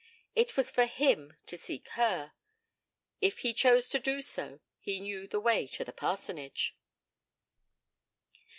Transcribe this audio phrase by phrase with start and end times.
[0.33, 2.33] It was for him to seek her.
[3.21, 6.75] If he chose to do so, he knew the way to the parsonage.